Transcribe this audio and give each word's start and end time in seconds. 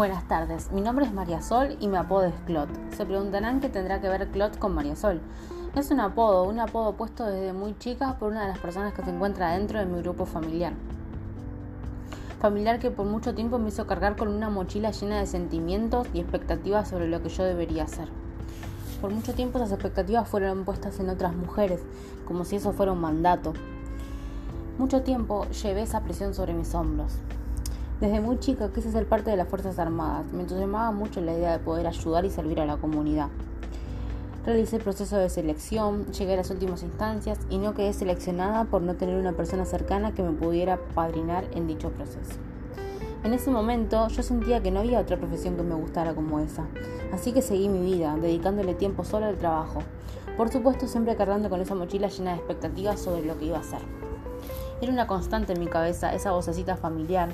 Buenas 0.00 0.26
tardes, 0.26 0.72
mi 0.72 0.80
nombre 0.80 1.04
es 1.04 1.12
María 1.12 1.42
Sol 1.42 1.76
y 1.78 1.86
mi 1.86 1.98
apodo 1.98 2.24
es 2.24 2.34
Clot. 2.46 2.70
Se 2.96 3.04
preguntarán 3.04 3.60
qué 3.60 3.68
tendrá 3.68 4.00
que 4.00 4.08
ver 4.08 4.28
Clot 4.28 4.58
con 4.58 4.74
María 4.74 4.96
Sol. 4.96 5.20
Es 5.76 5.90
un 5.90 6.00
apodo, 6.00 6.44
un 6.44 6.58
apodo 6.58 6.94
puesto 6.94 7.26
desde 7.26 7.52
muy 7.52 7.76
chica 7.76 8.16
por 8.18 8.30
una 8.30 8.40
de 8.40 8.48
las 8.48 8.58
personas 8.58 8.94
que 8.94 9.02
se 9.02 9.10
encuentra 9.10 9.52
dentro 9.52 9.78
de 9.78 9.84
mi 9.84 10.00
grupo 10.00 10.24
familiar. 10.24 10.72
Familiar 12.40 12.78
que 12.78 12.90
por 12.90 13.04
mucho 13.04 13.34
tiempo 13.34 13.58
me 13.58 13.68
hizo 13.68 13.86
cargar 13.86 14.16
con 14.16 14.28
una 14.28 14.48
mochila 14.48 14.90
llena 14.90 15.18
de 15.18 15.26
sentimientos 15.26 16.08
y 16.14 16.20
expectativas 16.20 16.88
sobre 16.88 17.06
lo 17.06 17.22
que 17.22 17.28
yo 17.28 17.44
debería 17.44 17.84
hacer. 17.84 18.08
Por 19.02 19.10
mucho 19.10 19.34
tiempo 19.34 19.58
esas 19.58 19.72
expectativas 19.72 20.26
fueron 20.26 20.64
puestas 20.64 20.98
en 20.98 21.10
otras 21.10 21.36
mujeres, 21.36 21.82
como 22.26 22.46
si 22.46 22.56
eso 22.56 22.72
fuera 22.72 22.92
un 22.92 23.02
mandato. 23.02 23.52
Mucho 24.78 25.02
tiempo 25.02 25.46
llevé 25.62 25.82
esa 25.82 26.00
presión 26.00 26.32
sobre 26.32 26.54
mis 26.54 26.74
hombros. 26.74 27.18
Desde 28.00 28.18
muy 28.18 28.38
chica 28.38 28.72
quise 28.72 28.90
ser 28.90 29.06
parte 29.06 29.30
de 29.30 29.36
las 29.36 29.46
Fuerzas 29.46 29.78
Armadas. 29.78 30.32
Me 30.32 30.40
entusiasmaba 30.40 30.90
mucho 30.90 31.20
la 31.20 31.34
idea 31.34 31.52
de 31.52 31.58
poder 31.58 31.86
ayudar 31.86 32.24
y 32.24 32.30
servir 32.30 32.58
a 32.58 32.64
la 32.64 32.78
comunidad. 32.78 33.28
Realicé 34.46 34.76
el 34.76 34.82
proceso 34.82 35.18
de 35.18 35.28
selección, 35.28 36.06
llegué 36.06 36.32
a 36.32 36.36
las 36.38 36.50
últimas 36.50 36.82
instancias 36.82 37.38
y 37.50 37.58
no 37.58 37.74
quedé 37.74 37.92
seleccionada 37.92 38.64
por 38.64 38.80
no 38.80 38.94
tener 38.94 39.16
una 39.16 39.34
persona 39.34 39.66
cercana 39.66 40.14
que 40.14 40.22
me 40.22 40.32
pudiera 40.32 40.78
padrinar 40.94 41.44
en 41.52 41.66
dicho 41.66 41.90
proceso. 41.90 42.40
En 43.22 43.34
ese 43.34 43.50
momento 43.50 44.08
yo 44.08 44.22
sentía 44.22 44.62
que 44.62 44.70
no 44.70 44.80
había 44.80 44.98
otra 44.98 45.18
profesión 45.18 45.56
que 45.56 45.62
me 45.62 45.74
gustara 45.74 46.14
como 46.14 46.40
esa, 46.40 46.64
así 47.12 47.32
que 47.32 47.42
seguí 47.42 47.68
mi 47.68 47.82
vida, 47.82 48.16
dedicándole 48.16 48.72
tiempo 48.72 49.04
solo 49.04 49.26
al 49.26 49.36
trabajo. 49.36 49.80
Por 50.38 50.50
supuesto 50.50 50.86
siempre 50.86 51.16
cargando 51.16 51.50
con 51.50 51.60
esa 51.60 51.74
mochila 51.74 52.08
llena 52.08 52.30
de 52.30 52.38
expectativas 52.38 52.98
sobre 52.98 53.26
lo 53.26 53.38
que 53.38 53.44
iba 53.44 53.58
a 53.58 53.60
hacer. 53.60 53.80
Era 54.80 54.90
una 54.90 55.06
constante 55.06 55.52
en 55.52 55.60
mi 55.60 55.66
cabeza 55.66 56.14
esa 56.14 56.32
vocecita 56.32 56.78
familiar 56.78 57.28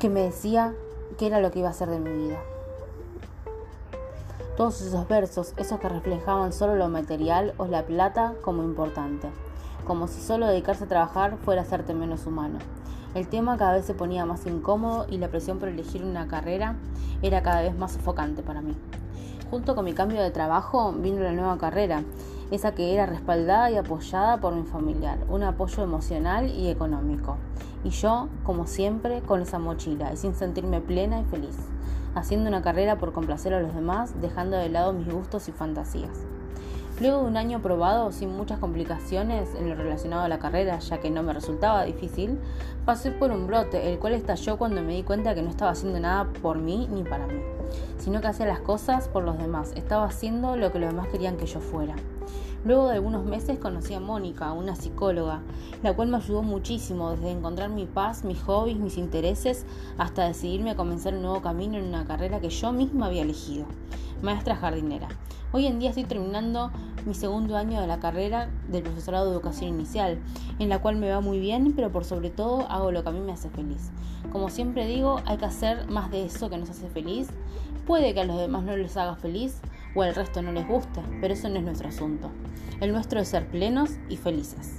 que 0.00 0.08
me 0.08 0.22
decía 0.22 0.74
que 1.18 1.26
era 1.26 1.40
lo 1.40 1.50
que 1.50 1.58
iba 1.58 1.68
a 1.68 1.72
hacer 1.72 1.90
de 1.90 2.00
mi 2.00 2.10
vida. 2.10 2.38
Todos 4.56 4.80
esos 4.80 5.06
versos, 5.06 5.52
esos 5.58 5.78
que 5.78 5.90
reflejaban 5.90 6.54
solo 6.54 6.74
lo 6.74 6.88
material 6.88 7.52
o 7.58 7.66
la 7.66 7.84
plata 7.84 8.32
como 8.40 8.62
importante, 8.62 9.28
como 9.86 10.08
si 10.08 10.22
solo 10.22 10.46
dedicarse 10.46 10.84
a 10.84 10.88
trabajar 10.88 11.36
fuera 11.44 11.60
hacerte 11.60 11.92
menos 11.92 12.26
humano. 12.26 12.58
El 13.14 13.28
tema 13.28 13.58
cada 13.58 13.74
vez 13.74 13.84
se 13.84 13.92
ponía 13.92 14.24
más 14.24 14.46
incómodo 14.46 15.04
y 15.10 15.18
la 15.18 15.28
presión 15.28 15.58
por 15.58 15.68
elegir 15.68 16.02
una 16.02 16.28
carrera 16.28 16.76
era 17.20 17.42
cada 17.42 17.60
vez 17.60 17.76
más 17.76 17.92
sofocante 17.92 18.42
para 18.42 18.62
mí. 18.62 18.74
Junto 19.50 19.74
con 19.74 19.84
mi 19.84 19.94
cambio 19.94 20.22
de 20.22 20.30
trabajo 20.30 20.92
vino 20.92 21.24
la 21.24 21.32
nueva 21.32 21.58
carrera, 21.58 22.04
esa 22.52 22.72
que 22.72 22.94
era 22.94 23.06
respaldada 23.06 23.68
y 23.68 23.76
apoyada 23.76 24.38
por 24.38 24.54
mi 24.54 24.62
familiar, 24.62 25.18
un 25.28 25.42
apoyo 25.42 25.82
emocional 25.82 26.48
y 26.48 26.68
económico. 26.68 27.36
Y 27.82 27.90
yo, 27.90 28.28
como 28.44 28.68
siempre, 28.68 29.22
con 29.22 29.42
esa 29.42 29.58
mochila 29.58 30.12
y 30.12 30.16
sin 30.16 30.36
sentirme 30.36 30.80
plena 30.80 31.18
y 31.18 31.24
feliz, 31.24 31.56
haciendo 32.14 32.48
una 32.48 32.62
carrera 32.62 32.98
por 32.98 33.12
complacer 33.12 33.52
a 33.52 33.60
los 33.60 33.74
demás, 33.74 34.12
dejando 34.20 34.56
de 34.56 34.68
lado 34.68 34.92
mis 34.92 35.12
gustos 35.12 35.48
y 35.48 35.52
fantasías. 35.52 36.24
Luego 37.00 37.22
de 37.22 37.28
un 37.28 37.38
año 37.38 37.62
probado 37.62 38.12
sin 38.12 38.36
muchas 38.36 38.58
complicaciones 38.58 39.54
en 39.54 39.70
lo 39.70 39.74
relacionado 39.74 40.24
a 40.24 40.28
la 40.28 40.38
carrera, 40.38 40.78
ya 40.80 41.00
que 41.00 41.08
no 41.08 41.22
me 41.22 41.32
resultaba 41.32 41.84
difícil, 41.84 42.38
pasé 42.84 43.10
por 43.10 43.30
un 43.30 43.46
brote, 43.46 43.90
el 43.90 43.98
cual 43.98 44.12
estalló 44.12 44.58
cuando 44.58 44.82
me 44.82 44.96
di 44.96 45.02
cuenta 45.02 45.34
que 45.34 45.40
no 45.40 45.48
estaba 45.48 45.70
haciendo 45.70 45.98
nada 45.98 46.30
por 46.42 46.58
mí 46.58 46.88
ni 46.92 47.02
para 47.02 47.26
mí, 47.26 47.40
sino 47.96 48.20
que 48.20 48.26
hacía 48.26 48.44
las 48.44 48.60
cosas 48.60 49.08
por 49.08 49.24
los 49.24 49.38
demás, 49.38 49.72
estaba 49.76 50.04
haciendo 50.04 50.56
lo 50.56 50.72
que 50.72 50.78
los 50.78 50.90
demás 50.90 51.08
querían 51.08 51.38
que 51.38 51.46
yo 51.46 51.60
fuera. 51.60 51.94
Luego 52.66 52.88
de 52.88 52.96
algunos 52.96 53.24
meses 53.24 53.58
conocí 53.58 53.94
a 53.94 54.00
Mónica, 54.00 54.52
una 54.52 54.76
psicóloga, 54.76 55.40
la 55.82 55.94
cual 55.94 56.08
me 56.08 56.18
ayudó 56.18 56.42
muchísimo 56.42 57.12
desde 57.12 57.30
encontrar 57.30 57.70
mi 57.70 57.86
paz, 57.86 58.24
mis 58.24 58.42
hobbies, 58.42 58.76
mis 58.76 58.98
intereses, 58.98 59.64
hasta 59.96 60.26
decidirme 60.26 60.72
a 60.72 60.76
comenzar 60.76 61.14
un 61.14 61.22
nuevo 61.22 61.40
camino 61.40 61.78
en 61.78 61.84
una 61.84 62.04
carrera 62.04 62.40
que 62.40 62.50
yo 62.50 62.72
misma 62.72 63.06
había 63.06 63.22
elegido, 63.22 63.64
maestra 64.20 64.54
jardinera. 64.54 65.08
Hoy 65.52 65.66
en 65.66 65.80
día 65.80 65.88
estoy 65.88 66.04
terminando 66.04 66.70
mi 67.06 67.14
segundo 67.14 67.56
año 67.56 67.80
de 67.80 67.86
la 67.86 68.00
carrera 68.00 68.48
del 68.68 68.82
profesorado 68.82 69.26
de 69.26 69.32
educación 69.32 69.70
inicial, 69.70 70.18
en 70.58 70.68
la 70.68 70.80
cual 70.80 70.96
me 70.96 71.10
va 71.10 71.20
muy 71.20 71.40
bien, 71.40 71.72
pero 71.74 71.90
por 71.90 72.04
sobre 72.04 72.30
todo 72.30 72.66
hago 72.70 72.92
lo 72.92 73.02
que 73.02 73.08
a 73.08 73.12
mí 73.12 73.20
me 73.20 73.32
hace 73.32 73.50
feliz. 73.50 73.90
Como 74.32 74.50
siempre 74.50 74.86
digo, 74.86 75.20
hay 75.26 75.38
que 75.38 75.46
hacer 75.46 75.88
más 75.88 76.10
de 76.10 76.24
eso 76.24 76.50
que 76.50 76.58
nos 76.58 76.70
hace 76.70 76.88
feliz. 76.88 77.28
Puede 77.86 78.14
que 78.14 78.20
a 78.20 78.24
los 78.24 78.38
demás 78.38 78.64
no 78.64 78.76
les 78.76 78.96
haga 78.96 79.16
feliz, 79.16 79.60
o 79.94 80.04
el 80.04 80.14
resto 80.14 80.42
no 80.42 80.52
les 80.52 80.68
guste, 80.68 81.00
pero 81.20 81.34
eso 81.34 81.48
no 81.48 81.56
es 81.56 81.64
nuestro 81.64 81.88
asunto. 81.88 82.30
El 82.80 82.92
nuestro 82.92 83.20
es 83.20 83.28
ser 83.28 83.48
plenos 83.48 83.90
y 84.08 84.16
felices. 84.16 84.76